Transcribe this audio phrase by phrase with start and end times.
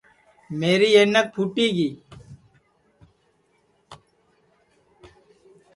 [0.59, 1.89] میری اینک پھُوٹی گی